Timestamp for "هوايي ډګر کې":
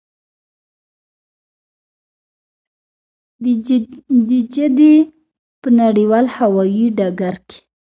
6.37-7.57